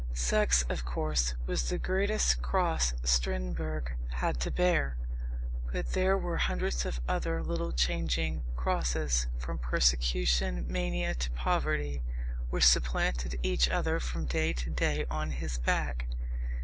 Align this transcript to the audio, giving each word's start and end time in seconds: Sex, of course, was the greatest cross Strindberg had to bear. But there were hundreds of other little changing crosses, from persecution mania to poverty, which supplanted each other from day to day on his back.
Sex, 0.15 0.63
of 0.67 0.83
course, 0.83 1.35
was 1.45 1.69
the 1.69 1.77
greatest 1.77 2.41
cross 2.41 2.93
Strindberg 3.03 3.91
had 4.13 4.39
to 4.39 4.49
bear. 4.49 4.97
But 5.71 5.91
there 5.93 6.17
were 6.17 6.37
hundreds 6.37 6.87
of 6.87 6.99
other 7.07 7.43
little 7.43 7.71
changing 7.71 8.43
crosses, 8.55 9.27
from 9.37 9.59
persecution 9.59 10.65
mania 10.67 11.13
to 11.13 11.29
poverty, 11.29 12.01
which 12.49 12.65
supplanted 12.65 13.37
each 13.43 13.69
other 13.69 13.99
from 13.99 14.25
day 14.25 14.53
to 14.53 14.71
day 14.71 15.05
on 15.11 15.29
his 15.29 15.59
back. 15.59 16.07